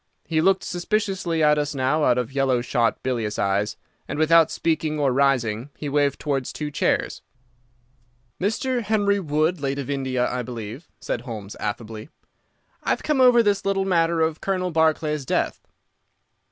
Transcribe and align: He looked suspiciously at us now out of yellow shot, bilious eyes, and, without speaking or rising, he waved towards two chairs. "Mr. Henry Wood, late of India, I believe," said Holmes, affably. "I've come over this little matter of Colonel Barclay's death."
He 0.25 0.41
looked 0.41 0.63
suspiciously 0.63 1.43
at 1.43 1.59
us 1.59 1.75
now 1.75 2.05
out 2.05 2.17
of 2.17 2.31
yellow 2.33 2.61
shot, 2.61 3.03
bilious 3.03 3.37
eyes, 3.37 3.77
and, 4.07 4.17
without 4.17 4.49
speaking 4.49 4.99
or 4.99 5.13
rising, 5.13 5.69
he 5.77 5.89
waved 5.89 6.19
towards 6.19 6.51
two 6.51 6.71
chairs. 6.71 7.21
"Mr. 8.41 8.81
Henry 8.81 9.19
Wood, 9.19 9.61
late 9.61 9.77
of 9.77 9.91
India, 9.91 10.27
I 10.27 10.41
believe," 10.41 10.89
said 10.99 11.21
Holmes, 11.21 11.55
affably. 11.59 12.09
"I've 12.81 13.03
come 13.03 13.21
over 13.21 13.43
this 13.43 13.63
little 13.63 13.85
matter 13.85 14.21
of 14.21 14.41
Colonel 14.41 14.71
Barclay's 14.71 15.23
death." 15.23 15.67